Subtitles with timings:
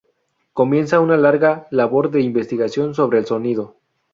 [0.53, 3.75] Comienza una larga labor de investigación sobre el sonido.